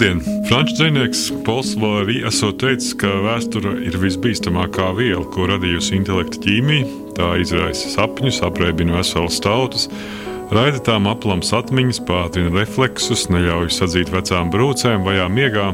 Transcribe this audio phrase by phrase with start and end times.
[0.00, 0.20] Labdien!
[0.48, 6.86] Franču dzinieks Pols Valērī esot teicis, ka vēsture ir visbīstamākā viela, ko radījusi intelekta ķīmija.
[7.18, 9.90] Tā izraisa sapņus, apreibina veselas tautas,
[10.56, 15.66] raida tām aplams atmiņas, pātrina refleksus, neļauj sadzīt vecām brūcēm, vajā miegā,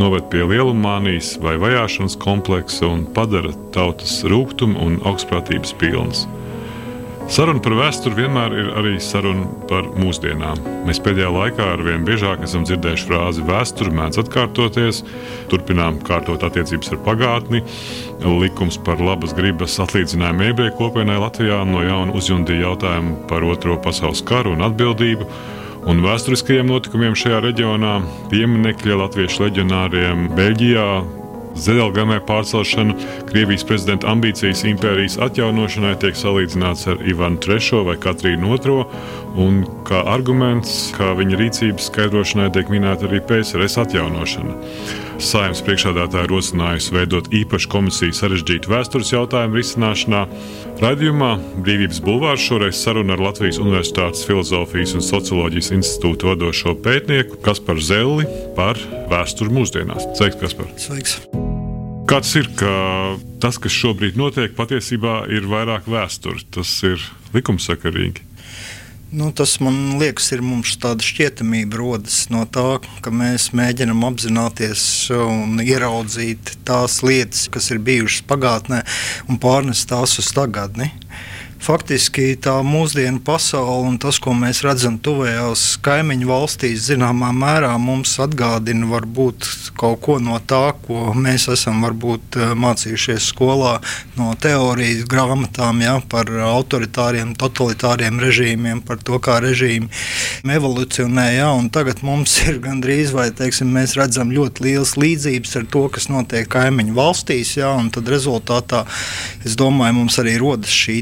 [0.00, 6.24] noved pie lielumānijas vai vajāšanas kompleksa un padara tautas rūkumu un augstprātības pilnas.
[7.24, 10.60] Saruna par vēsturi vienmēr ir arī saruna par mūsdienām.
[10.84, 15.00] Mēs pēdējā laikā ar vien biežāk esam dzirdējuši frāzi vēsture mēdz atkārtoties,
[15.50, 17.62] turpinām kārtot attiecības ar pagātni.
[18.22, 24.22] Likums par labas gribas atlīdzinājumu ebreju kopienai Latvijā no jauna uzjundīja jautājumu par Otro pasaules
[24.28, 25.26] karu un atbildību.
[25.90, 27.98] Un vēsturiskajiem notikumiem šajā reģionā
[28.30, 30.88] pieminekļi latviešu leģionāriem Beļģijā,
[31.54, 32.96] Zeļgalmē pārcelšanu,
[33.28, 38.84] Krievijas prezidenta ambīcijas impērijas atjaunošanai tiek salīdzināts ar Ivanu III vai Katrīnu II,
[39.44, 44.58] un kā arguments, kā viņa rīcības skaidrošanai tiek minēta arī PSRS atjaunošana.
[45.22, 50.24] Saimnes priekšādātāja rosinājusi veidot īpašu komisiju sarežģītu vēstures jautājumu risināšanā.
[50.82, 51.30] Radījumā
[51.62, 58.28] Brīvības bulvārs šoreiz saruna ar Latvijas Universitātes Filozofijas un Socioloģijas institūta vadošo pētnieku Kasparu Zelli
[58.58, 58.80] par
[59.12, 60.10] vēsturi mūsdienās.
[60.18, 60.70] Sveiks, Kaspar!
[60.80, 61.43] Sveiks!
[62.04, 62.70] Kā tas ir, ka
[63.40, 67.00] tas, kas šobrīd notiek, patiesībā ir vairāk vēsture, tas ir
[67.32, 68.26] likumsakarīgi.
[69.14, 74.84] Nu, tas man liekas, ir mums tāda šķietamība rodas no tā, ka mēs mēģinām apzināties
[75.14, 78.82] un ieraudzīt tās lietas, kas ir bijušas pagātnē,
[79.30, 80.90] un pārnest tās uz tagadni.
[81.64, 88.10] Faktiski tā mūsdienu pasaule un tas, ko mēs redzam tuvējās kaimiņu valstīs, zināmā mērā mums
[88.20, 89.48] atgādina varbūt
[89.80, 93.78] kaut ko no tā, ko mēs esam varbūt eh, mācījušies skolā
[94.18, 99.88] no teorijas grāmatām ja, par autoritāriem, totalitāriem režīmiem, par to, kā režīmi
[100.44, 101.26] evolucionē.
[101.38, 106.10] Ja, tagad mums ir gandrīz vai teiksim, mēs redzam ļoti lielas līdzības ar to, kas
[106.12, 107.56] notiek kaimiņu valstīs.
[107.56, 108.84] Ja, tad rezultātā
[109.48, 111.00] es domāju, mums arī rodas šī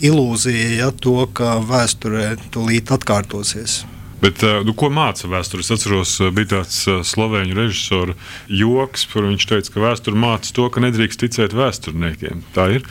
[0.00, 3.82] ilūzija, ja to, ka vēsturē tūlīt atkārtosies.
[4.24, 5.60] Bet, eh, nu, ko māca vēsture?
[5.60, 8.16] Es atceros, eh, bija tāds eh, slovēņu režisors
[8.48, 12.40] joks, kur viņš teica, ka vēsture māca to, ka nedrīkst ticēt vēsturniekiem.
[12.56, 12.88] Tā ir.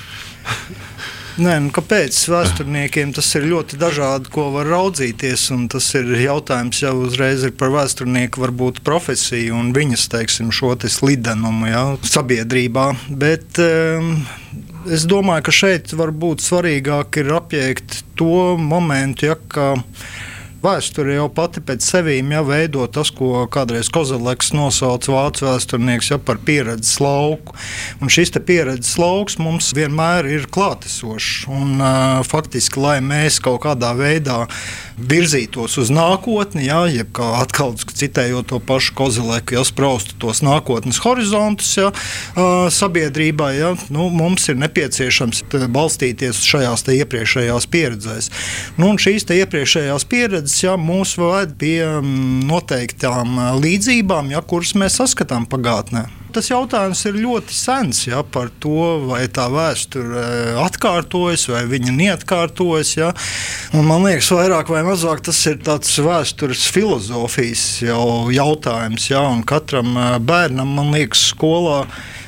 [1.41, 5.47] Nē, nu, kāpēc vēsturniekiem tas ir ļoti dažādi, ko var raudzīties.
[5.74, 11.72] Tas ir jautājums jau uzreiz ir par vēsturnieku varbūt profesiju un viņas teiksim, šo slidenumu
[11.72, 12.91] ja, sabiedrībā.
[13.09, 14.20] Bet, um,
[14.91, 19.73] es domāju, ka šeit varbūt svarīgāk ir apjēgt to momentu, ja, ka
[20.63, 26.19] vēsture jau pati pēc sevīm ja, veido tas, ko kādreiz Kozeleks nosauca vācu vēsturnieks ja,
[26.19, 27.55] par pieredzes lauku.
[27.99, 31.49] Un šis pieredzes lauks mums vienmēr ir klātesošs.
[31.51, 34.43] Un, uh, faktiski, lai mēs kaut kādā veidā
[34.97, 41.01] virzītos uz nākotni, ja, jeb kā atkal citējot to pašu Kozeleku, ja spraustu tos nākotnes
[41.03, 45.43] horizontus ja, uh, sabiedrībai, ja, nu, mums ir nepieciešams
[45.73, 48.31] balstīties šajās iepriekšējās pieredzēs.
[48.77, 55.49] Nu, šīs iepriekšējās pieredzes ja, mūs ved pie mm, noteiktām līdzībām, ja, kuras mēs saskatām
[55.49, 60.23] pagātnē tas jautājums ir ļoti sens ja, par to, vai tā vēsture
[60.63, 62.95] atkārtojas vai viņa neatkārtojas.
[62.97, 63.11] Ja.
[63.77, 69.09] Un man liekas, vairāk vai mazāk tas ir tāds vēstures filozofijas jau jautājums.
[69.11, 69.95] Ja, katram
[70.25, 71.83] bērnam, man liekas, skolā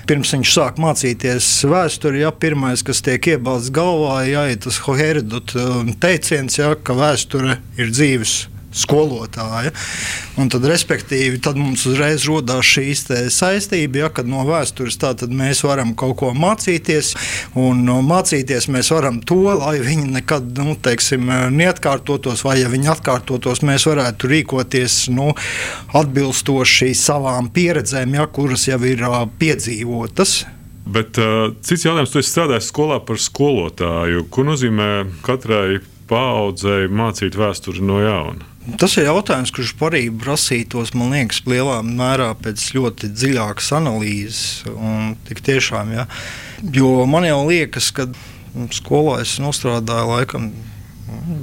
[0.05, 5.81] pirms viņš sāk mācīties vēsturi, ja pirmais, kas tiek iebalsts galvā, ja, ir tas Herodota
[6.01, 8.43] teiciens, ja, ka vēsture ir dzīves
[8.75, 9.71] skolotāja.
[10.39, 14.99] Un tad, respektīvi, tad mums uzreiz radās šīs saistības, ja, kad no vēstures
[15.31, 17.13] mēs varam kaut ko mācīties.
[17.59, 22.91] Un no mācīties mēs varam to, lai viņi nekad nu, teiksim, neatkārtotos, vai ja viņi
[22.95, 25.31] atkārtotos, mēs varētu rīkoties nu,
[25.95, 30.43] atbilstoši savām pieredzēm, ja, kuras jau ir uh, piedzīvotas.
[30.85, 34.27] Bet uh, cits jautājums, tu strādāji skolā par skolotāju.
[34.29, 34.89] Ko nozīmē
[35.25, 35.79] katrai
[36.09, 38.51] paudzei mācīt vēsturi no jauna?
[38.81, 44.39] Tas ir jautājums, kurš arī prasītos, man liekas, lielā mērā pēc ļoti dziļākas analīzes.
[45.45, 46.07] Tiešām, ja.
[46.73, 48.07] Jo man jau liekas, ka
[48.73, 50.49] skolā es strādāju laikam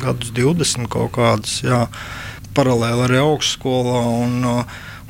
[0.03, 1.85] gadus 20 kaut kādus, jā,
[2.56, 4.00] paralēli arī augstskolā.
[4.25, 4.41] Un,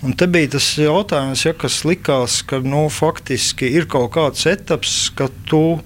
[0.03, 5.13] Un te bija tas jautājums, ja, kas likās, ka nu, faktiski ir kaut kāds etaps,
[5.15, 5.79] kad tu,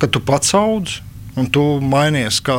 [0.00, 1.02] kad tu pats audz
[1.36, 2.56] un tu mainies kā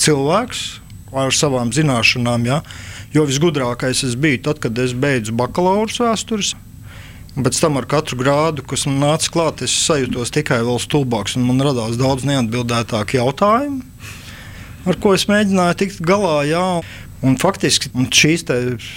[0.00, 0.64] cilvēks,
[1.12, 2.46] ar savām zināšanām.
[2.48, 2.60] Ja?
[3.14, 6.54] Jo visgudrākais es biju tad, kad es beidzu bakalaura vēstures.
[7.38, 11.36] Un pēc tam ar katru grādu, kas man nāca klāt, es sajūtos tikai vēl stulbāks,
[11.38, 13.84] un man radās daudz neatbildētāku jautājumu,
[14.90, 16.40] ar ko es mēģināju tikt galā.
[16.50, 16.64] Jā.
[17.20, 18.46] Un faktiski šīs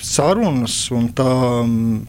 [0.08, 1.28] sarunas un tā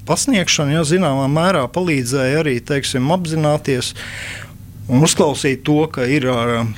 [0.07, 3.91] pasniegšana, ja zināmā mērā palīdzēja arī teiksim, apzināties
[4.87, 6.29] un uzklausīt to, ka ir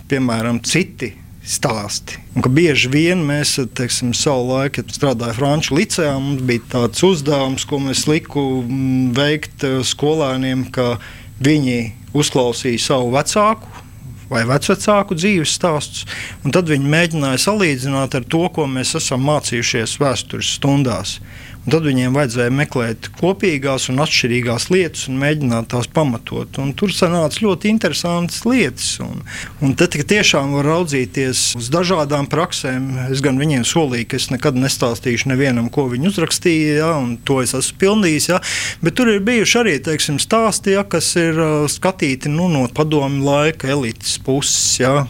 [0.09, 1.13] piemēram citi
[1.47, 2.19] stāsti.
[2.37, 7.81] Un bieži vien mēs, teiksim, savu laiku strādājām Franču licejā, mums bija tāds uzdevums, ko
[7.85, 10.97] mēs liku mm, veikt skolēniem, ka
[11.43, 11.81] viņi
[12.17, 13.85] uzklausīja savu vecāku
[14.31, 16.07] vai vecāku dzīves stāstus,
[16.43, 21.21] un tad viņi mēģināja salīdzināt ar to, ko mēs esam mācījušies vēstures stundās.
[21.67, 26.61] Tad viņiem vajadzēja meklēt kopīgās un atšķirīgās lietas un mēģināt tās pamatot.
[26.63, 28.93] Un tur sanāca ļoti interesantas lietas.
[29.03, 29.25] Un,
[29.67, 32.87] un tad tiešām var raudzīties uz dažādām praksēm.
[33.11, 37.41] Es gan viņiem solīju, ka es nekad nestāstīšu nevienam, ko viņi uzrakstīja, ja, un to
[37.43, 38.29] es esmu pilnījis.
[38.31, 38.39] Ja.
[38.87, 43.27] Bet tur ir bijuši arī teiksim, stāsti, ja, kas ir uh, skatīti nu, no padomu
[43.27, 44.79] laika elites puses.
[44.79, 45.09] Ja.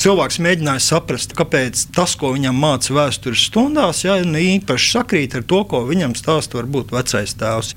[0.00, 5.62] Cilvēks mēģināja saprast, kāpēc tas, ko viņam māca vēstures stundās, ja, īpaši sakrīt ar to,
[5.68, 7.74] ko viņi viņam stāsta varbūt vecais tēvs.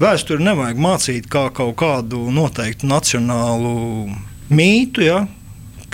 [0.00, 4.10] Vēsturi nevajag mācīt kā kaut kādu noteiktu nacionālu
[4.50, 5.06] mītu.
[5.06, 5.24] Ja?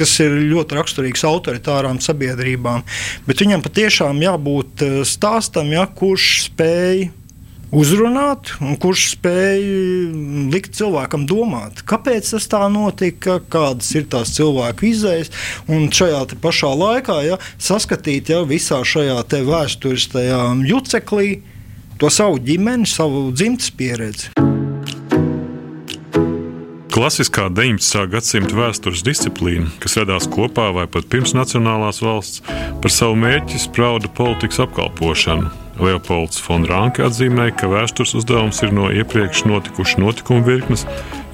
[0.01, 2.87] kas ir ļoti raksturīgs autoritārām sabiedrībām.
[3.27, 7.11] Bet viņam patiešām jābūt eh, stāstam, ja, kurš spēj
[7.75, 10.11] uzrunāt, un kurš spēja
[10.53, 15.33] likt cilvēkam domāt, kāpēc tas tā notika, kādas ir tās cilvēku izējas.
[15.71, 20.11] Un šajā pašā laikā ja, saskatīt ja, visā šajā vēstures
[20.67, 21.41] juceklī
[22.01, 24.35] to savu ģimeni, savu dzimtes pieredzi.
[26.91, 28.03] Klasiskā 19.
[28.11, 32.43] gadsimta vēstures disciplīna, kas radās kopā vai pat pirms nacionālās valsts,
[32.83, 39.47] par savu mērķi sprauda politikas apkalpošanu Leopolds Fonrānke atzīmēja, ka vēstures uzdevums ir no iepriekš
[39.49, 40.87] notikušu notikumu virknes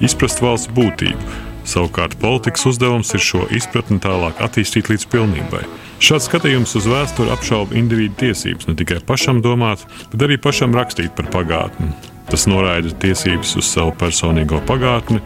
[0.03, 1.43] izprast valsts būtību.
[1.67, 5.65] Savukārt politikas uzdevums ir šo izpratni tālāk attīstīt līdz pilnībai.
[5.99, 9.83] Šāds skatījums uz vēsturi apšauba individu tiesības ne tikai pašam domāt,
[10.13, 11.91] bet arī pašam rakstīt par pagātni.
[12.27, 15.19] Tas noraida tiesības uz savu personīgo pagātni,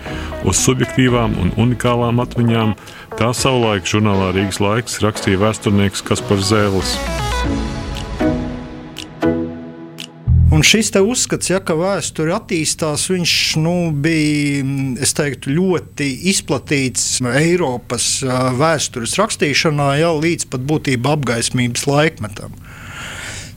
[0.46, 2.74] uz subjektīvām un unikālām atmiņām.
[3.18, 6.98] Tā savulaik žurnālā Rīgas laiks rakstīja vēsturnieks Kaspars Zēlis.
[10.62, 13.32] Un šis uzskats, ja, ka vēsture attīstās, viņš
[13.64, 14.62] nu, bija
[15.18, 18.20] teiktu, ļoti izplatīts Eiropas
[18.60, 22.54] vēstures rakstīšanā jau līdz pat būtībā apgaismības laikmetam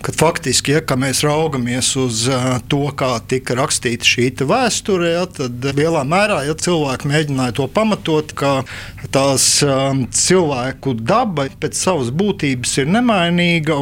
[0.05, 2.25] ka faktiski, ja mēs raugamies uz
[2.69, 8.35] to, kā tika rakstīta šī vēsture, ja, tad lielā mērā ja, cilvēki mēģināja to pamatot,
[8.37, 8.53] ka
[9.15, 13.77] tās um, cilvēku daba pēc savas būtības ir nemainīga,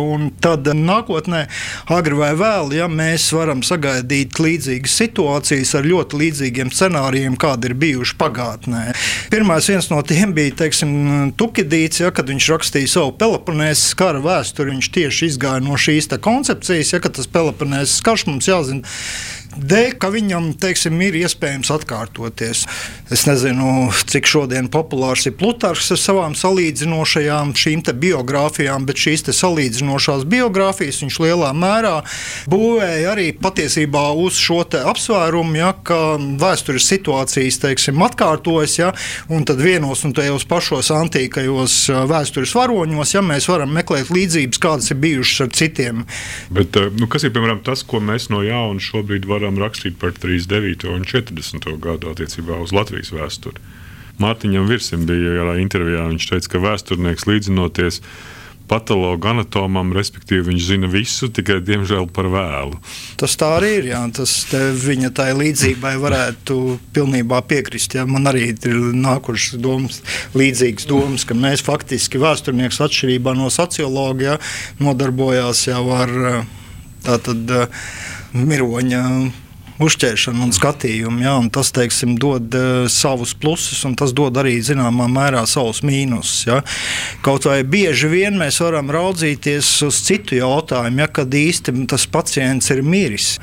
[0.45, 1.45] tad nākotnē,
[1.93, 7.77] agri vai vēl, ja mēs varam sagaidīt līdzīgas situācijas ar ļoti līdzīgiem scenārijiem, kādi ir
[7.83, 8.85] bijuši pagātnē.
[9.33, 14.75] Pirmais no tiem bija teiksim, Tukidīts, ja, kad viņš rakstīja savu Peloponēzes kara vēsturi.
[14.77, 18.89] Viņš tieši izgāja no šīs koncepcijas, ja tas Peloponēzes karš mums jāzina
[19.57, 22.65] dēļ, ka viņam teiksim, ir iespējams atkārtoties.
[23.13, 27.53] Es nezinu, cik šodien populārs ir Plutarks ar savām salīdzinošajām
[28.03, 31.95] biogrāfijām, bet šīs salīdzinošās biogrāfijas viņš lielā mērā
[32.51, 38.93] būvēja arī patiesībā uz šo apsvērumu, ja, ka vēstures situācijas teiksim, atkārtojas, ja,
[39.33, 41.77] un tad vienos un tajos pašos antīkajos
[42.11, 46.05] vēstures varoņos ja, mēs varam meklēt līdzības, kādas ir bijušas ar citiem.
[46.55, 49.42] Bet, nu, kas ir piemēram tas, ko mēs no jauna šobrīd varam?
[49.43, 50.87] Varam rakstīt par 39.
[50.95, 51.71] un 40.
[51.83, 53.59] gadu attiecībā uz Latvijas vēsturi.
[54.23, 58.03] Mārtiņam Virsim bija jālā intervijā, viņš teica, ka vēsturnieks līdzinoties
[58.71, 62.79] patologu anatomam, respektīvi viņš zina visu, tikai diemžēl par vēlu.
[63.21, 63.89] Tas tā arī ir.
[63.91, 64.33] Jā, tas
[64.85, 66.59] viņa tai līdzībai varētu
[66.95, 67.99] pilnībā piekrist.
[67.99, 68.07] Jā.
[68.09, 70.01] Man arī ir nākušas domas,
[70.39, 74.39] līdzīgas domas, ka mēs faktiski vēsturnieks atšķirībā no sociologa
[74.81, 76.17] nodarbojās jau ar
[77.03, 77.57] tātad
[78.33, 79.03] miroņa
[79.83, 81.23] uzķēršanu un skatījumu.
[81.25, 85.83] Ja, un tas teiksim, dod uh, savus plusus, un tas dod arī zināmā mērā savus
[85.87, 86.47] mīnusus.
[86.49, 86.61] Ja.
[87.25, 92.71] Kaut vai bieži vien mēs varam raudzīties uz citu jautājumu, ja, kad īsti tas pacients
[92.75, 93.35] ir miris.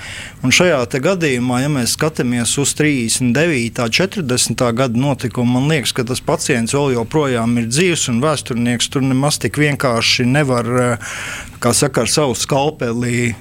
[0.45, 3.83] Un šajā gadījumā, ja mēs skatāmies uz 39.
[3.83, 4.65] un 40.
[4.77, 9.41] gada notikumu, man liekas, ka tas pacients vēl joprojām ir dzīves, un vēsturnieks tur nemaz
[9.41, 10.99] tik vienkārši nevar,
[11.59, 13.33] kā saka, ar savu skalpeli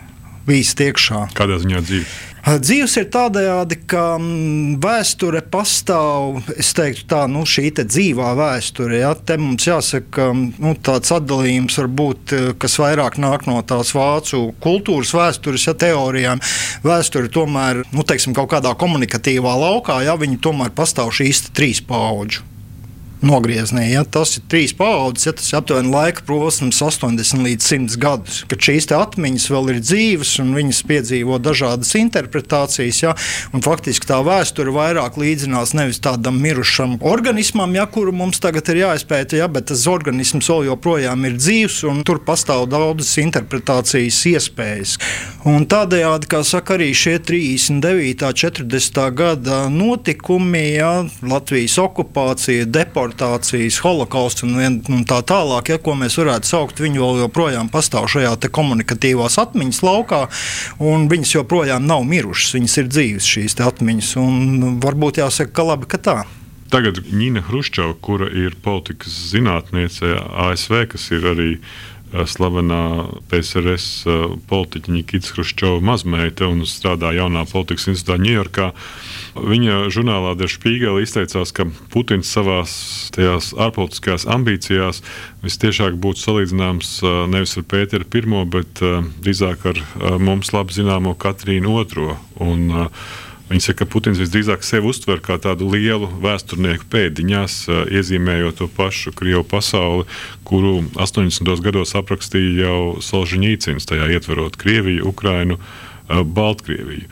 [0.48, 1.28] vīst iekšā.
[1.38, 2.08] Kādā ziņā dzīve?
[2.48, 9.02] Dzīves ir tādējādi, ka mm, vēsture pastāv, es teiktu, tā nu, šī dzīvā vēsture.
[9.02, 9.12] Ja?
[9.12, 14.54] Te mums jāsaka, ka nu, tāds atdalījums var būt, kas vairāk nāk no tās vācu
[14.64, 16.40] kultūras vēstures ja, teorijām.
[16.86, 22.46] Vēsture tomēr, nu, teiksim, kaut kādā komunikatīvā laukā, ja viņi tomēr pastāv šīs trīs paudžu
[23.24, 23.88] nogriezienī.
[23.92, 28.42] Ja, tas ir trīs paudzes, ja tas ir aptuveni laika posms, 80 līdz 100 gadus.
[28.50, 33.14] Kad šīs atmiņas vēl ir dzīves un viņas piedzīvo dažādas interpretācijas, ja,
[33.52, 38.82] un faktiski tā vēsture vairāk līdzinās nevis tādam mirušam organismam, ja, kuru mums tagad ir
[38.84, 44.96] jāizpēta, ja, bet tas organisms vēl joprojām ir dzīves un tur pastāv daudzas interpretācijas iespējas.
[45.48, 48.24] Un tādējādi, kā saka, arī šie 39.
[48.28, 49.02] un 40.
[49.16, 50.92] gada notikumi, ja,
[51.26, 54.56] Latvijas okupācija, deportācija, deportācijas, holokausts un,
[54.88, 59.82] un tā tālāk, ja, ko mēs varētu saukt, viņi vēl joprojām pastāv šajā komunikatīvās atmiņas
[59.82, 60.28] laukā,
[60.78, 64.14] un viņas joprojām nav mirušas, viņas ir dzīves šīs atmiņas,
[64.82, 66.18] varbūt jāsaka, ka labi, ka tā.
[66.68, 71.62] Tagad Nīna Hruščova, kura ir politikas zinātniece ASV, kas ir arī eh,
[72.12, 72.82] slavenā
[73.30, 78.68] PSRS eh, politiķa Nikita Hruščova mazmeita un strādā jaunā politikas institūtā Ņujorkā.
[79.38, 85.02] Viņa žurnālā Der Spiegel izteicās, ka Putins savā ārpolitiskajās ambīcijās
[85.44, 86.92] visciešāk būtu salīdzināms
[87.30, 88.82] nevis ar Pēteru I, bet
[89.22, 89.82] drīzāk ar
[90.18, 92.18] mums labi zināmo Katrīnu II.
[93.48, 97.54] Un, Viņa saka, ka Putins visdrīzāk sevi uztver kā tādu lielu vēsturnieku pēdiņās,
[97.88, 100.04] iezīmējot to pašu Krievu pasauli,
[100.44, 101.48] kuru 80.
[101.64, 105.56] gados aprakstīja jau Solžņīcins, tajā ietverot Krieviju, Ukrainu,
[106.08, 107.08] Baltkrieviju.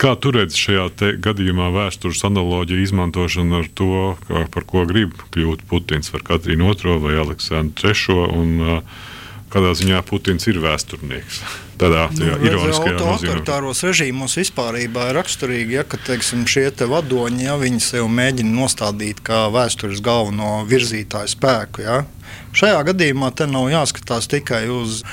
[0.00, 5.68] Kā tu redzi šajā gadījumā vēstures analoģiju izmantošanu ar to, kā, par ko grib kļūt
[5.68, 8.80] Putins par Katrīnu II vai Aleksandru III?
[9.52, 11.38] Kādā ziņā Putins ir vēsturnieks.
[11.78, 13.12] Tādā nu, ironiskajā nozīmē.
[13.12, 19.22] Autoritāros režīmos vispār ir raksturīgi, ja, ka teiksim, šie te vadoņi ja, sev mēģina nostādīt
[19.26, 21.84] kā vēstures galveno virzītāju spēku.
[21.86, 22.02] Ja.
[22.56, 25.04] Šajā gadījumā te nav jāskatās tikai uz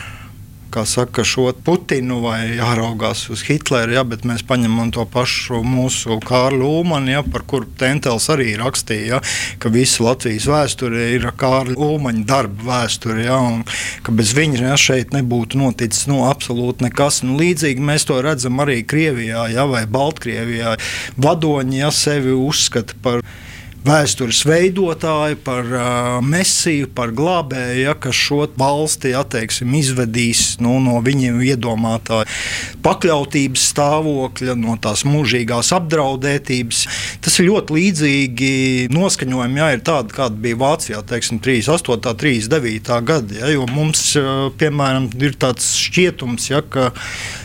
[0.89, 6.65] saka, šo Putinu vai jāraugās uz Hitleru, ja, bet mēs paņemam to pašu mūsu Kārlu
[6.79, 9.21] Ulmanu, ja, par kuru Tentels arī rakstīja, ja,
[9.61, 13.61] ka visa Latvijas vēsture ir Kārļa Ulmaņa darba vēsture, ja, un
[14.03, 17.21] ka bez viņa ja, šeit nebūtu noticis nu, absolūti nekas.
[17.27, 20.75] Nu, līdzīgi mēs to redzam arī Krievijā ja, vai Baltkrievijā.
[21.21, 23.21] Vadoņi ja, sevi uzskata par
[23.87, 30.99] vēstures veidotāju, par uh, mesiju, par glābēju, ja, kas šo valsti atteiksim, izvedīs nu, no
[31.03, 32.23] viņiem iedomātā
[32.83, 36.83] pakļautības stāvokļa, no tās mūžīgās apdraudētības.
[37.23, 38.51] Tas ir ļoti līdzīgi
[38.93, 42.13] noskaņojumi, ja ir tādi, kāda bija Vācijā, teiksim, 38.
[42.13, 42.99] un 39.
[43.07, 43.39] gada.
[43.41, 44.13] Ja, jo mums,
[44.59, 46.91] piemēram, ir tāds šķietums, ja, ka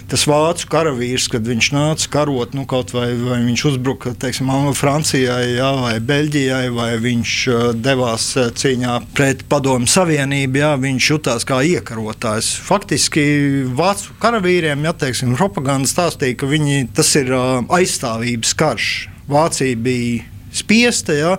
[0.08, 5.58] tas vācu karavīrs, kad viņš nāca karot, nu, kaut vai, vai viņš uzbruka teiksim, Francijai
[5.58, 6.27] ja, vai Beļģijai,
[6.74, 12.50] vai viņš uh, devās uh, cīņā pret Padomu Savienību, ja, viņš jutās kā iekarotājs.
[12.66, 13.24] Faktiski
[13.72, 18.90] vācu karavīriem, ja teiksim, propaganda stāstīja, ka viņi, tas ir uh, aizstāvības karš.
[19.28, 21.16] Vācija bija spiesta.
[21.16, 21.36] Ja,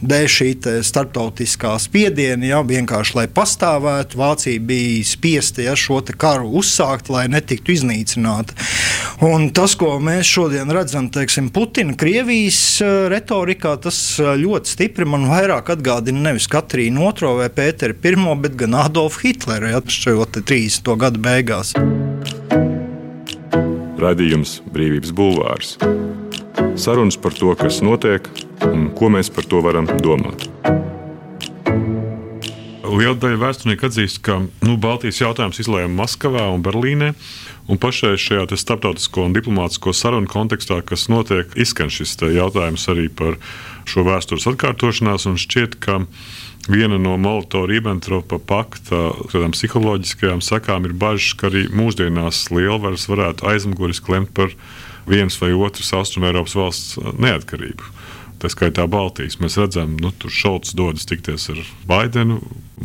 [0.00, 0.48] dēļ šī
[0.86, 7.74] starptautiskā spiediena, ja, vienkārši lai pastāvētu, Vācija bija spiesta ja, šo karu uzsākt, lai netiktu
[7.74, 8.54] iznīcināta.
[9.26, 15.08] Un tas, ko mēs šodien redzam, teiksim, Putina, Krievijas eh, retorikā, tas eh, ļoti stipri
[15.08, 20.28] man vairāk atgādina nevis Katrīnu II vai Pēteru I, bet gan Adolfu Hitleru ja, šajā
[20.38, 20.94] 30.
[21.00, 21.74] gadu beigās.
[23.98, 25.74] Radījums Brīvības Bulvārs.
[26.78, 28.26] Sarunas par to, kas notiek
[28.66, 30.48] un ko mēs par to varam domāt.
[32.88, 37.12] Liela daļa vēsturnieku atzīst, ka nu, Baltijas jautājums izlēma Maskavā un Berlīnē.
[37.68, 43.36] Un pašreiz šajā starptautisko un diplomātsko sarunu kontekstā, kas notiek, izskan šis jautājums arī par
[43.88, 45.28] šo vēstures atkārtošanās.
[45.28, 46.00] Šķiet, ka
[46.72, 54.16] viena no Molotova-Ribbentropa pakta kādām psiholoģiskajām sekām ir bažas, ka arī mūsdienās lielvaras varētu aizmuguriski
[54.16, 54.56] lemt par
[55.10, 57.94] vienas vai otras Austrumēropas valsts neatkarību.
[58.38, 59.40] Tā skaitā Baltijas.
[59.42, 62.38] Mēs redzam, ka nu, tur Šalts dodas tikties ar Baidenu,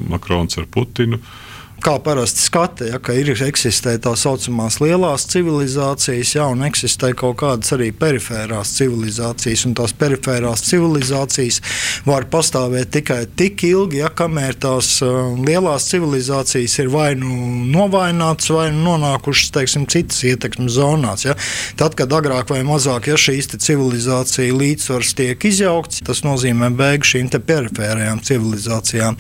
[0.10, 1.20] Makrons ar Putinu.
[1.20, 1.42] Uh,
[1.84, 7.40] kā parasti skata, ja, ka ir eksistē tā saucamās lielās civilizācijas, ja, un eksistē kaut
[7.42, 9.66] kādas arī perifērās civilizācijas.
[9.78, 11.60] Tās perifērās civilizācijas
[12.08, 17.34] var pastāvēt tikai tik ilgi, ja, kamēr tās uh, lielās civilizācijas ir vai nu
[17.74, 21.25] novājinātas, vai nu nonākušas teiksim, citas ietekmes zonās.
[21.28, 21.36] Ja.
[21.80, 27.32] Tad, kad agrāk vai mazāk ja, šīs civilizācija līdzsvars tiek izjaukts, tas nozīmē beigu šīm
[27.34, 29.18] perifērajām civilizācijām.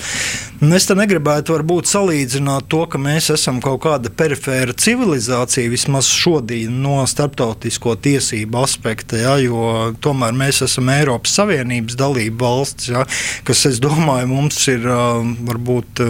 [0.63, 6.09] Un es te negribētu varbūt salīdzināt to, ka mēs esam kaut kāda perifēra civilizācija, vismaz
[6.11, 13.07] šodien no starptautisko tiesību aspekta, ja, jo tomēr mēs esam Eiropas Savienības dalība valsts, ja,
[13.47, 16.03] kas, es domāju, mums ir varbūt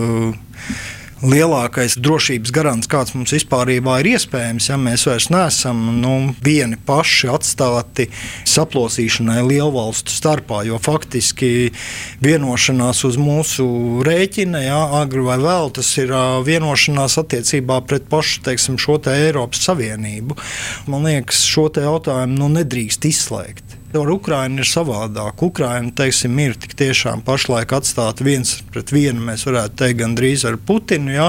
[1.24, 6.13] lielākais drošības garants, kāds mums vispār ir iespējams, ja mēs vairs neesam nu,
[6.44, 8.10] vieni paši atstāti
[8.50, 10.63] saplosīšanai lielvalstu starpā.
[10.68, 11.72] Jo faktiski
[12.24, 13.68] vienošanās uz mūsu
[14.06, 16.12] rēķina, ja, agri vai vēl, tas ir
[16.48, 20.38] vienošanās attiecībā pret pašu teiksim, šo te Eiropas Savienību.
[20.92, 23.83] Man liekas, šo jautājumu nu, nedrīkst izslēgt.
[23.94, 25.44] Ar Ukrajinu ir savādāk.
[25.46, 30.58] Ukraina teiksim, ir tik tiešām pašlaik atstāta viens pret vienu, mēs varētu teikt, gandrīz ar
[30.58, 31.14] Putinu.
[31.14, 31.28] Ja?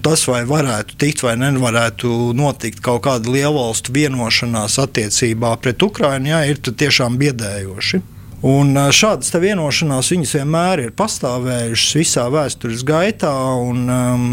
[0.00, 6.40] Tas vai varētu tikt vai nevarētu notikt kaut kāda lielvalstu vienošanās attiecībā pret Ukrajinu, ja?
[6.48, 8.00] ir tiešām biedējoši.
[8.48, 13.34] Un šādas vienošanās vienmēr ir pastāvējušas visā vēstures gaitā.
[13.60, 14.26] Un, um,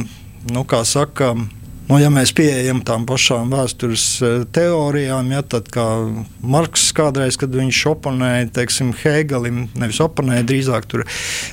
[0.56, 1.34] nu, kā saka,
[1.88, 5.86] Nu, ja mēs pieejam tām pašām vēstures eh, teorijām, ja, tad kā
[6.44, 10.90] Marks kādreiz, kad viņš oponēja teiksim, Hēgelim, nevis oponēja, drīzāk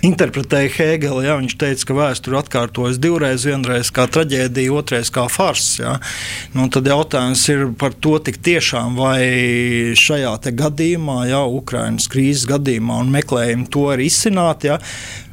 [0.03, 5.77] interpretēja Hēgeli, ja, viņš teica, ka vēsture atkārtojas divreiz, vienreiz kā traģēdija, otrais kā fars.
[5.79, 6.01] Ja.
[6.57, 9.23] Nu, tad jautājums ir par to, tiešām, vai
[9.99, 14.81] šajā gadījumā, ja, Ukraiņas krīzes gadījumā, un meklējam to arī izsināt, ja,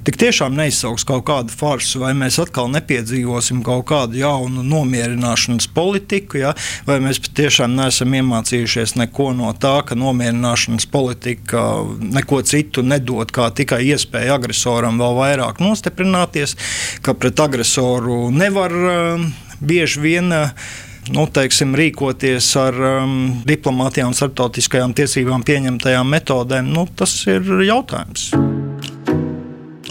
[0.07, 6.41] tik tiešām neizsauks kaut kādu farsu, vai mēs atkal nepiedzīvosim kaut kādu jaunu nomierināšanas politiku,
[6.41, 6.53] ja?
[6.87, 11.65] vai mēs patiešām neesam iemācījušies neko no tā, ka nomierināšanas politika
[12.01, 16.57] neko citu nedod, kā tikai iespēju agresoram vēl vairāk nostiprināties,
[17.05, 19.27] ka pret agresoru nevar uh,
[19.61, 20.31] bieži vien.
[20.31, 20.79] Uh,
[21.09, 23.15] nu, teiksim, rīkoties ar um,
[23.47, 28.31] diplomātijām un starptautiskajām tiesībām pieņemtajām metodēm, nu, tas ir jautājums.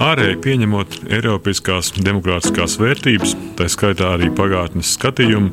[0.00, 5.50] Ārēji pieņemot Eiropiskās demokrātiskās vērtības, tā skaitā arī pagātnes skatījumu,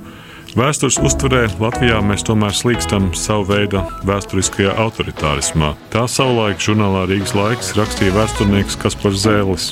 [0.56, 5.74] vēstures uztverē Latvijā mēs tomēr slīkstam savu veidu vēsturiskajā autoritārismā.
[5.92, 9.68] Tā savulaik žurnālā Rīgas laiks rakstīja vēsturnieks Kaspars Zēlis.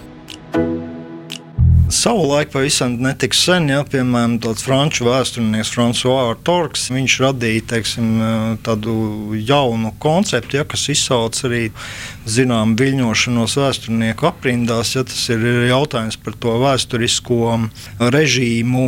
[1.89, 8.07] Savulaik pavisam netik sen, ja, piemēram, tāds franču vēsturnieks Frančiskais Torks, viņš radīja teiksim,
[8.65, 8.95] tādu
[9.37, 11.67] jaunu konceptu, ja, kas izsauc arī
[12.25, 14.95] zinām viļņošanos vēsturnieku aprindās.
[14.97, 17.41] Ja, tas ir jautājums par to vēsturisko
[18.01, 18.87] režīmu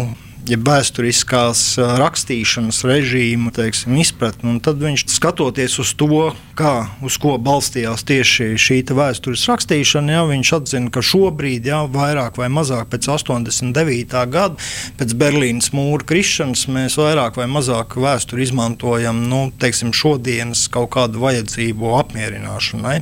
[0.51, 1.61] ja vēsturiskās
[1.99, 4.57] rakstīšanas režīmu teiksim, izpratni.
[4.63, 6.73] Tad viņš skatoties uz to, kā,
[7.05, 12.49] uz ko balstījās tieši šī vēstures rakstīšana, ja, viņš atzina, ka šobrīd, ja, vairāk vai
[12.53, 14.17] mazāk pēc 89.
[14.31, 14.55] gada,
[14.99, 21.23] pēc Berlīnas mūra krišanas, mēs vairāk vai mazāk vēsturi izmantojam nu, teiksim, šodienas kaut kādu
[21.25, 23.01] vajadzību apmierināšanai.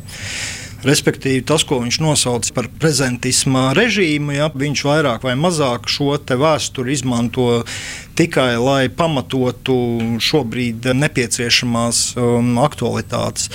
[0.86, 6.94] Respektīvi, tas, ko viņš nosauca par prezentisma režīmu, ja, viņš vairāk vai mazāk šo vēsturi
[6.94, 7.64] izmanto
[8.16, 9.76] tikai lai pamatotu
[10.24, 13.52] šobrīd nepieciešamās um, aktualitātes.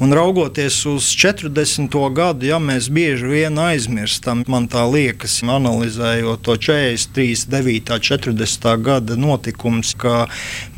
[0.00, 1.92] Un raugoties uz 40.
[2.16, 8.68] gadu, ja mēs bieži vien aizmirstam, man tā liekas, analizējot to 43, 9, 40.
[8.80, 10.22] gada notikumus, ka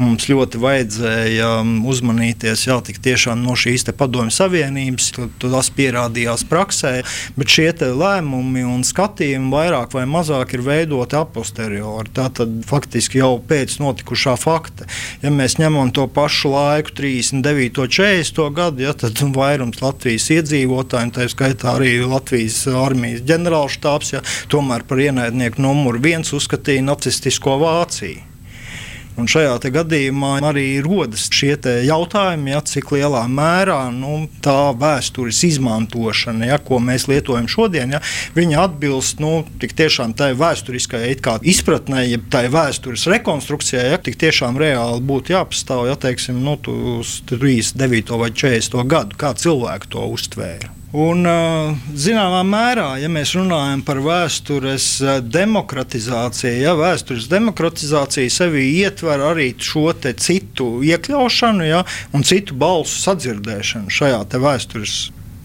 [0.00, 1.52] mums ļoti vajadzēja
[1.86, 5.12] uzmanīties jā, tiešām no šīs padomju savienības.
[5.38, 6.92] Tas pierādījās praksē,
[7.38, 12.10] bet šie lēmumi un skatījumi vairāk vai mazāk ir veidoti a posteriori.
[12.18, 14.88] Tātad faktiski jau pēc notikušā fakta.
[15.22, 21.28] Ja mēs ņemam to pašu laiku, 39, 40 gadu, ja, tad vairums Latvijas iedzīvotāju, tā
[21.32, 28.31] skaitā arī Latvijas armijas ģenerālštāps, ja, tomēr par ienaidnieku numuru viens uzskatīja nacistisko Vāciju.
[29.20, 31.52] Un šajā gadījumā arī rodas šie
[31.86, 38.00] jautājumi, ja, cik lielā mērā nu, tā vēstures izmantošana, ja, ko mēs lietojam šodien, ja,
[38.58, 39.44] atbilst nu,
[39.78, 41.16] tiešām tai vēsturiskajai
[41.52, 46.56] izpratnē, ja tai vēstures rekonstrukcijai, ja tik tiešām reāli būtu jāpastāv ja, teiksim, nu,
[46.98, 48.16] uz 39.
[48.16, 48.80] vai 40.
[48.88, 50.81] gadu, kā cilvēki to uztvēra.
[50.92, 51.24] Un,
[51.96, 54.88] zināmā mērā, ja mēs runājam par vēstures
[55.24, 61.80] demokratizāciju, ja vēstures demokratizācija sevī ietver arī šo citu iekļaušanu ja,
[62.12, 64.98] un citu balsu sadzirdēšanu šajā vēstures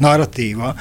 [0.03, 0.73] narratīvā.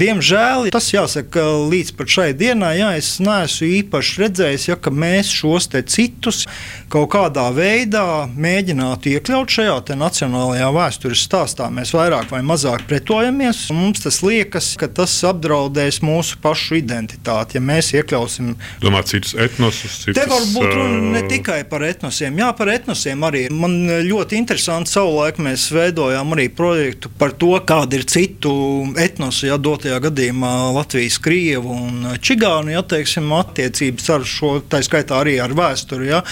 [0.00, 6.44] Diemžēl tas jāsaka līdz šai dienai, ja es neesmu īpaši redzējis, ja mēs šos citus
[6.90, 11.68] kaut kādā veidā mēģinātu iekļaut šajā nacionālajā vēstures stāstā.
[11.72, 17.58] Mēs vairāk vai mazāk pretojamies, un mums tas liekas, ka tas apdraudēs mūsu pašu identitāti,
[17.58, 18.52] ja mēs iekļausim.
[18.82, 20.00] Domāt, citus etnosus.
[20.04, 23.46] Citus, Te var būt runa ne tikai par etnosiem, jā, par etnosiem arī.
[23.54, 28.52] Man ļoti interesanti savulaik mēs veidojām arī projektu par to, kāda ir citu
[29.00, 35.20] etnosu, ja dotajā gadījumā Latvijas, Krievu un Čigānu ja, teiksim, attiecības ar šo, tā skaitā
[35.22, 36.10] arī ar vēsturi.
[36.10, 36.22] Ja.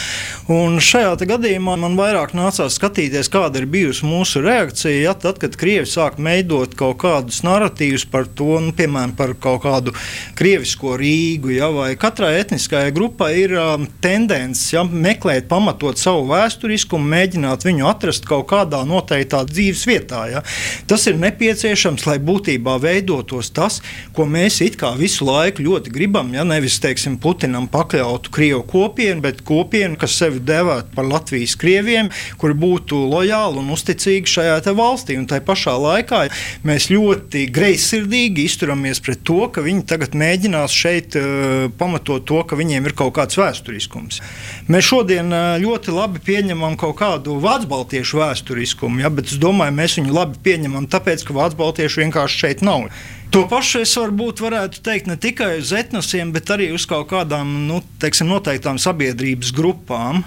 [0.53, 5.57] Un šajā gadījumā man vairāk nācās skatīties, kāda ir bijusi mūsu reakcija, ja, tad, kad
[5.59, 9.95] Krievi sāk veidot kaut kādus narratīvus par to, nu, piemēram, par kaut kādu
[10.39, 17.09] krievisko Rīgu, ja, vai katrai etniskajai grupai ir um, tendence ja, meklēt, pamatot savu vēsturiskumu,
[17.15, 20.25] mēģināt viņu atrast kaut kādā noteiktā dzīves vietā.
[20.33, 20.45] Ja.
[20.91, 23.81] Tas ir nepieciešams, lai būtībā veidotos tas,
[24.17, 26.33] ko mēs it kā visu laiku ļoti gribam.
[26.37, 32.11] Ja nevis teiksim, Putinam pakļautu Krievu kopienu, bet kopienu, kas sevi devētu par Latvijas krieviem,
[32.39, 35.17] kuri būtu lojāli un uzticīgi šajā valstī.
[35.19, 36.25] Un tā pašā laikā
[36.67, 42.59] mēs ļoti greizsirdīgi izturamies pret to, ka viņi tagad mēģinās šeit uh, pamatot to, ka
[42.59, 44.21] viņiem ir kaut kāds vēsturiskums.
[44.69, 49.77] Mēs šodien uh, ļoti labi pieņemam kaut kādu vācu baltiešu vēsturiskumu, ja, bet es domāju,
[49.79, 52.89] mēs viņu labi pieņemam, tāpēc, ka vācu baltiešu vienkārši šeit nav.
[53.29, 57.69] To pašu es varbūt varētu teikt ne tikai uz etnosiem, bet arī uz kaut kādām
[57.69, 60.23] nu, teiksim, noteiktām sabiedrības grupām.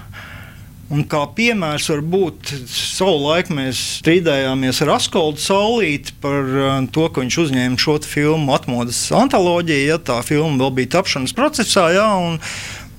[0.91, 7.23] Un kā piemērs var būt, savulaik mēs strīdējāmies ar Askoldu Saulīti par uh, to, ka
[7.23, 11.87] viņš uzņēma šo filmu atmodas antoloģiju, ja tā filma vēl bija tapšanas procesā.
[11.95, 12.41] Ja, un,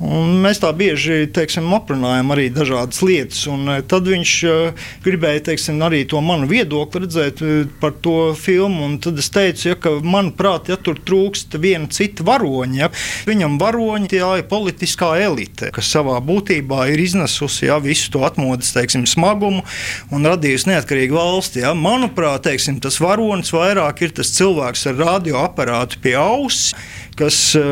[0.02, 3.44] Un mēs tā bieži teiksim, aprunājam arī dažādas lietas.
[3.46, 8.88] Eh, tad viņš uh, gribēja teiksim, arī to manu viedokli redzēt uh, par to filmu.
[9.02, 12.88] Tad es teicu, ja, ka manuprāt, ja tur trūkst viena cita varoņa, ja,
[13.28, 18.72] viņam varoņi tie ir politiskā elite, kas savā būtībā ir iznesusi ja, visu to atmodas
[18.74, 19.62] teiksim, smagumu
[20.10, 21.62] un radījusi neatkarīgu valsti.
[21.62, 21.76] Ja.
[21.78, 26.72] Manuprāt, teiksim, tas varonis vairāk ir tas cilvēks ar radioaparātu pie auss
[27.18, 27.64] kas uh,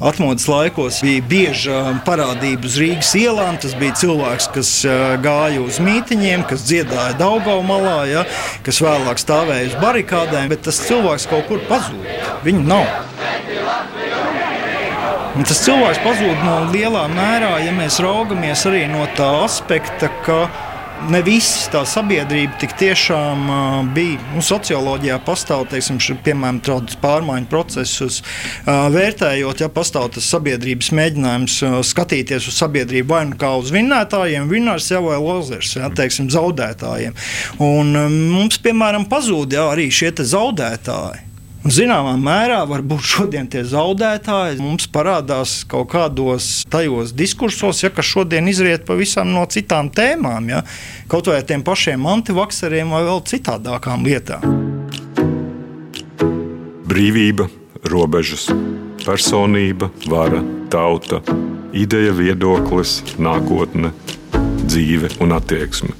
[0.00, 3.58] atmodas laikos bija bieža parādība uz Rīgas ielām.
[3.60, 8.24] Tas bija cilvēks, kas uh, gāja uz mītiņiem, kas dziedāja Daugau malā, ja,
[8.66, 12.18] kas vēlāk stāvēja uz barikādēm, bet tas cilvēks kaut kur pazuda.
[12.46, 12.88] Viņu nav.
[15.38, 20.40] Un tas cilvēks pazūd no lielā mērā, ja mēs raugamies arī no tā aspekta, ka
[21.12, 23.60] ne viss tā sabiedrība tik tiešām uh,
[23.94, 24.18] bija.
[24.34, 30.90] Nu, socioloģijā pastāv, teiksim, š, piemēram, tādus pārmaiņu procesus uh, vērtējot, ja pastāv tas sabiedrības
[30.98, 35.92] mēģinājums uh, skatīties uz sabiedrību vai nu kā uz vinnētājiem, vinnērs jau vai lozers, ja,
[35.94, 37.16] teiksim, zaudētājiem.
[37.62, 41.27] Un um, mums, piemēram, pazūd ja, arī šie zaudētāji.
[41.66, 48.46] Zināmā mērā, varbūt šodien tie zaudētāji mums parādās kaut kādos tajos diskursos, ja, kas šodien
[48.46, 50.62] izriet pavisam no citām tēmām, ja,
[51.10, 54.46] kaut vai tiem pašiem antivakseriem vai vēl citādākām lietām.
[56.88, 57.50] Brīvība,
[57.90, 58.46] robežas,
[59.02, 60.40] personība, vara,
[60.70, 61.20] tauta,
[61.74, 63.90] ideja, viedoklis, nākotne,
[64.62, 65.90] dzīve un attieksme.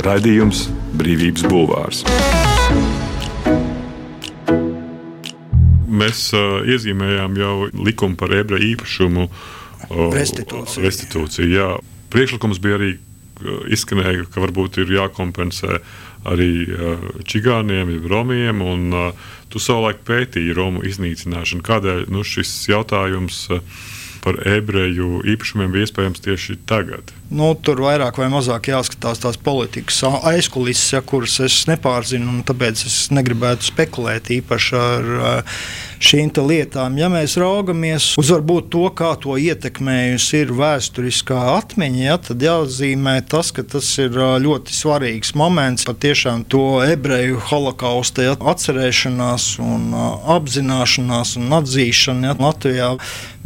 [0.00, 2.06] Radījums Brīvības Bulvārs.
[6.00, 10.84] Mēs uh, iezīmējām jau likumu par ebreju īpašumu uh, restitūciju.
[10.86, 11.70] restitūciju jā.
[12.10, 12.94] Priekšlikums bija arī
[13.72, 15.78] izskanēja, ka varbūt ir jākompensē
[16.28, 18.60] arī uh, čigāniem, romiem.
[18.64, 21.64] Un, uh, tu savulaik pētīji Romu iznīcināšanu.
[21.66, 23.62] Kādēļ nu, šis jautājums uh,
[24.24, 27.14] par ebreju īpašumiem bija iespējams tieši tagad?
[27.30, 32.80] Nu, tur vairāk vai mazāk jāskatās tās politikas aizkulises, ja, kuras es nepārzinu, un tāpēc
[32.88, 35.44] es negribētu spekulēt īpaši ar
[36.02, 36.96] šīm lietām.
[36.98, 43.14] Ja mēs raugamies uz varbūt to, kā to ietekmējusi ir vēsturiskā atmiņa, ja, tad jāatzīmē
[43.30, 49.94] tas, ka tas ir ļoti svarīgs moments patiešām to ebreju holokausta ja, atcerēšanās un
[50.34, 52.90] apzināšanās un atzīšana ja, Latvijā.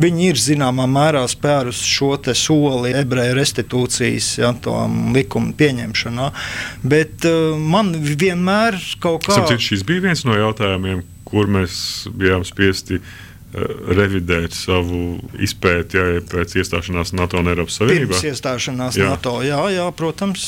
[0.01, 4.53] Viņi ir zināmā mērā spērusi šo soli ebreju restitūciju institūcijas ja,
[5.15, 6.31] likuma pieņemšanā.
[6.83, 9.35] Bet uh, man vienmēr kaut kā.
[9.35, 13.24] Sapcīt, šis bija viens no jautājumiem, kur mēs bijām spiesti Eh,
[13.55, 18.17] revidēt savu izpēti ja, pēc iestāšanās NATO un Eiropas Savienībā?
[18.17, 19.11] Pirms iestāšanās jā.
[19.13, 20.47] NATO, jā, jā, protams,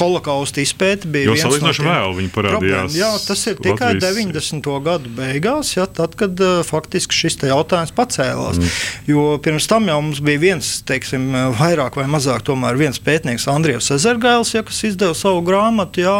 [0.00, 1.30] holokausta izpēte bija.
[1.30, 2.96] Jo salīdzinoši no vēl viņi parādījās.
[2.98, 4.18] Jā, tas ir tikai Latvijas...
[4.18, 4.70] 90.
[4.86, 8.58] gadu beigās, ja, tad, kad uh, faktiski šis jautājums pacēlās.
[8.58, 8.74] Mm.
[9.12, 13.92] Jo pirms tam jau mums bija viens, teiksim, vairāk vai mazāk tomēr viens pētnieks, Andrievs
[13.94, 16.16] Ezergails, ja, kas izdeva savu grāmatu, jā,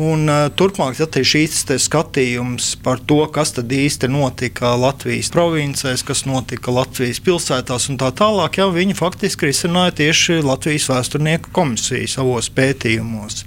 [0.00, 6.04] un uh, turpmāk ja, šīs skatījums par to, kas tad īsti notika Latvijas provincijā provincēs,
[6.06, 12.06] kas notika Latvijas pilsētās un tā tālāk, jau viņi faktiski risināja tieši Latvijas vēsturnieku komisiju
[12.06, 13.44] savos pētījumos.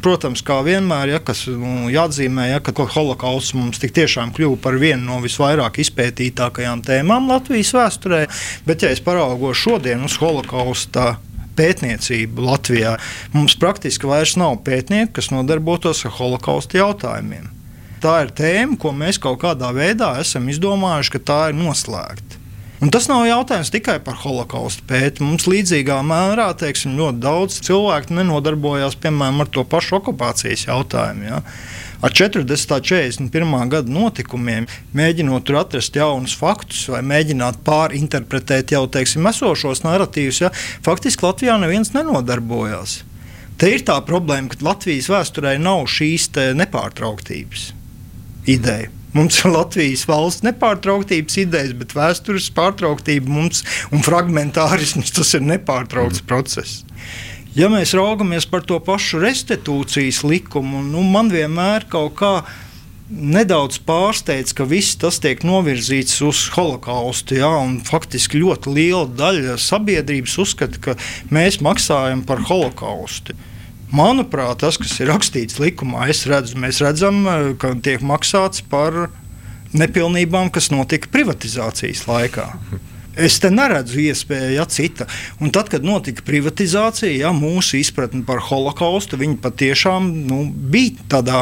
[0.00, 4.78] Protams, kā vienmēr, ja, kas nu, jāatzīmē, ja, ka holokausts mums tik tiešām kļuva par
[4.78, 8.24] vienu no visvairāk izpētītākajām tēmām Latvijas vēsturē,
[8.64, 11.18] bet, ja es paraugos šodien uz holokausta
[11.58, 12.96] pētniecību Latvijā.
[13.34, 17.59] Mums praktiski vairs nav pētnieku, kas nodarbotos ar holokausta jautājumiem.
[18.00, 22.38] Tā ir tēma, ko mēs kaut kādā veidā esam izdomājuši, ka tā ir noslēgta.
[22.80, 25.34] Un tas nav jautājums tikai par holokaustu pētījumu.
[25.34, 31.26] Mums līdzīgā mērā teiksim, ļoti daudz cilvēku nenodarbojās piemēram ar to pašu okupācijas jautājumu.
[31.28, 31.42] Ja?
[32.00, 33.20] ar 40.
[33.20, 33.68] un 41.
[33.68, 34.64] gada notikumiem,
[34.96, 40.50] mēģinot tur atrast jaunus faktus vai mēģināt pārinterpretēt jau teiksim, esošos narratīvus, ja,
[40.86, 43.02] faktiski Latvijā neviens nenodarbojās.
[43.60, 47.68] Te ir tā problēma, ka Latvijas vēsturē nav šīs nepārtrauktības
[48.46, 48.88] ideja.
[49.10, 56.22] Mums ir Latvijas valsts nepārtrauktības idejas, bet vēstures pārtrauktība mums un fragmentārisms tas ir nepārtraukts
[56.22, 56.28] mm.
[56.30, 56.84] process.
[57.58, 62.34] Ja mēs raugamies par to pašu restitūcijas likumu, nu, man vienmēr kaut kā
[63.10, 67.40] nedaudz pārsteidz, ka viss tas tiek novirzīts uz holokaustu.
[67.40, 67.50] Ja,
[67.90, 70.94] faktiski ļoti liela daļa sabiedrības uzskata, ka
[71.34, 73.34] mēs maksājam par holokaustu.
[73.90, 77.24] Manuprāt, tas, kas ir rakstīts likumā, redzu, mēs redzam,
[77.58, 79.08] ka tiek maksāts par
[79.74, 82.46] nepilnībām, kas notika privatizācijas laikā.
[83.20, 85.06] Es te neredzu iespēju, ja cita.
[85.42, 91.40] Un tad, kad notika privatizācija, ja mūsu izpratne par holokaustu, patiešām nu, bija tādā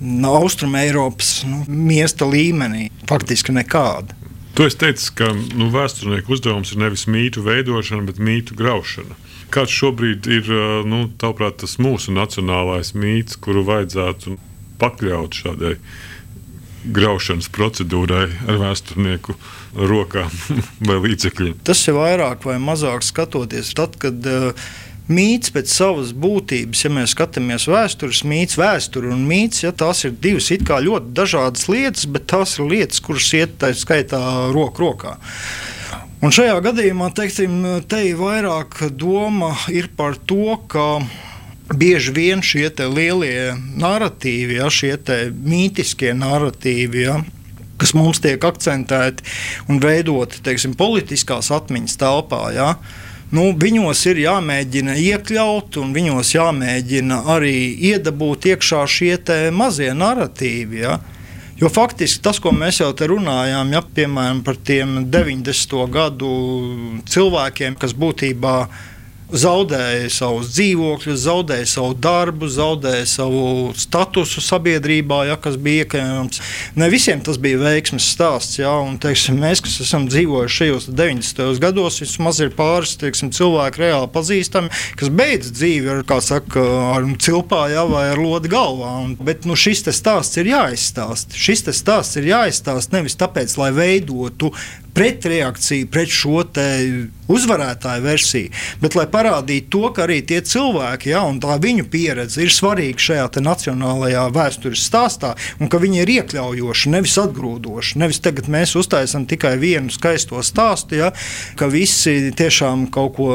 [0.00, 2.90] nu, Austrumēropas nu, miesta līmenī.
[3.08, 4.18] Faktiski nekāda.
[4.56, 9.16] Tu teici, ka nu, vēsturnieku uzdevums ir nevis mītu veidošana, bet mītu graušana.
[9.54, 10.50] Kāds šobrīd ir
[10.88, 14.36] nu, tavuprāt, tas mūsu nacionālais mīts, kuru vajadzētu
[14.80, 15.76] pakļaut šādai
[16.96, 19.34] graušanas procedūrai ar vēsturnieku
[19.90, 20.30] rokām
[20.88, 21.62] vai līdzekļiem.
[21.66, 24.28] Tas ir vairāk vai mazāk skatoties tad, kad
[25.06, 30.14] mīts pēc savas būtības, ja mēs skatāmies vēstures mīts, vēsture un mīts, ja tās ir
[30.22, 34.20] divas ļoti dažādas lietas, bet tās ir lietas, kuras iet tā skaitā
[34.54, 35.16] roku rokā.
[36.24, 37.58] Un šajā gadījumā teiksim,
[37.92, 41.02] te ir vairāk doma ir par to, ka
[41.76, 44.94] bieži vien šie lielie narratīvi, ja, šie
[45.44, 47.18] mītiskie narratīvi, ja,
[47.76, 49.26] kas mums tiek akcentēti
[49.68, 52.40] un veidoti teiksim, politiskās atmiņas telpā.
[52.56, 52.70] Ja,
[53.36, 57.58] nu, viņos ir jāmēģina iekļaut, un viņos jāmēģina arī
[57.92, 59.18] iedabūt iekšā šie
[59.52, 60.80] mazie narratīvi.
[60.86, 60.96] Ja.
[61.56, 65.78] Jo faktiski tas, ko mēs jau te runājām, ja, piemēram, par tiem 90.
[65.88, 66.32] gadu
[67.08, 68.95] cilvēkiem, kas būtībā ir
[69.32, 76.42] zaudēja savus dzīvokļus, zaudēja savu darbu, zaudēja savu statusu sabiedrībā, ja, kas bija iekļauts.
[76.78, 78.60] Ne visiem tas bija veiksmes stāsts.
[78.60, 81.60] Ja, un, teiksim, mēs, kas esam dzīvojuši šajos 90.
[81.62, 86.62] gados, vismaz ir pāris teiksim, cilvēki reāli pazīstami, kas beidz dzīvi ar, saka,
[86.94, 88.94] ar cilpā ja, vai ar lodi galvā.
[89.04, 91.36] Un, bet nu, šis stāsts ir jāizstāsta.
[91.36, 94.54] Šis stāsts ir jāizstāsta nevis tāpēc, lai veidotu
[94.96, 96.42] pretreakciju pret šo
[97.26, 102.44] uzvarētāju versiju, bet lai parādītu to, ka arī tie cilvēki, ja, un tā viņu pieredze
[102.44, 107.98] ir svarīga šajā nacionālajā vēstures stāstā, un ka viņi ir iekļaujoši, nevis atgrūdoši.
[108.02, 111.12] Nevis tagad mēs uztaisām tikai vienu skaisto stāstu, ja,
[111.58, 113.30] ka visi tiešām kaut ko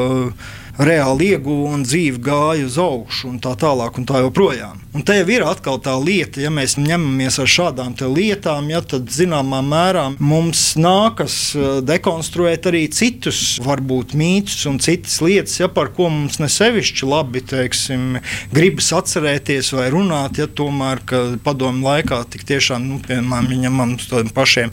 [0.80, 4.80] reāli ieguva un dzīve gāja uz augšu, un tā tālāk, un tā joprojām.
[4.92, 9.08] Un te jau ir atkal tā lieta, ja mēs ņemamies ar šādām lietām, ja, tad
[9.12, 15.92] zināmā mērā mums nākas eh, dekonstruēt arī citus, varbūt mītus un citas lietas, ja, par
[15.96, 18.18] ko mums nesevišķi labi teiksim,
[18.52, 20.40] gribas atcerēties vai runāt.
[20.42, 21.00] Ja, tomēr,
[21.44, 24.72] padomu laikā tik tiešām, nu, piemēram, tādiem pašiem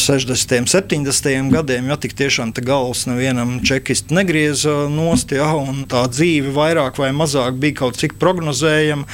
[0.00, 0.58] 60.
[0.62, 1.52] un 70.
[1.52, 7.10] gadiem, ja tik tiešām galvas nevienam čekistu negrieza nost ja, un tā dzīve vairāk vai
[7.16, 9.06] mazāk bija kaut cik prognozējama.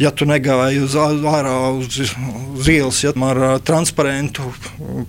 [0.00, 2.00] Ja tu negāji uz ārā uz,
[2.56, 4.52] uz ielas ja, ar transparentu,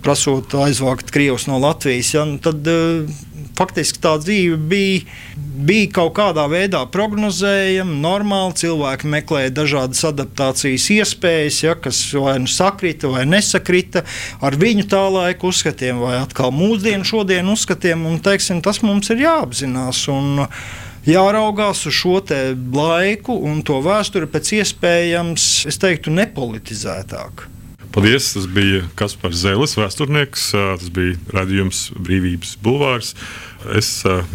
[0.04, 2.66] prasot aizvākt Krievus no Latvijas, ja, nu tad
[3.58, 5.02] faktiski tā dzīve bija,
[5.66, 8.54] bija kaut kādā veidā prognozējama, normāla.
[8.62, 14.04] Cilvēki meklēja dažādas adaptācijas iespējas, ja, kas vai nu sakrita vai nesakrita
[14.42, 18.06] ar viņu tā laika uzskatiem, vai atkal mūsdienu šodienu uzskatiem.
[18.08, 20.06] Un, teiksim, tas mums ir jāapzinās.
[20.12, 20.46] Un,
[21.06, 22.20] jāraugās uz šo
[22.74, 27.48] laiku un to vēsturi pēc iespējams, es teiktu, nepolitizētāk.
[27.92, 28.30] Paldies!
[28.32, 30.46] Tas bija Kaspars Zēlis, vēsturnieks.
[30.56, 33.12] Tas bija radījums Brīvības Bulvārs.
[33.76, 33.90] Es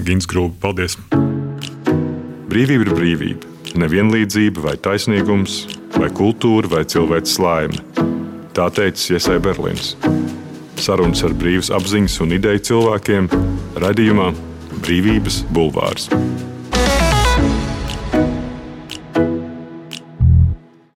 [0.06, 0.54] Gins Grūbi.
[0.62, 0.98] Paldies!
[2.48, 3.54] Brīvība ir brīvība.
[3.82, 5.58] Nevienlīdzība vai taisnīgums,
[5.98, 7.82] vai kultūra vai cilvēks laime.
[8.58, 9.96] Tā teica Iesai Berlīns.
[10.78, 13.32] Sarunas ar brīvas apziņas un ideju cilvēkiem
[13.82, 14.32] radījumā
[14.86, 16.10] Brīvības Bulvārs.